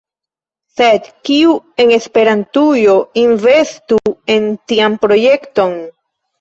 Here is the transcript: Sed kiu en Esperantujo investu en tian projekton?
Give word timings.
Sed 0.77 1.09
kiu 1.29 1.53
en 1.83 1.93
Esperantujo 1.99 2.97
investu 3.27 4.01
en 4.39 4.51
tian 4.75 5.01
projekton? 5.07 5.81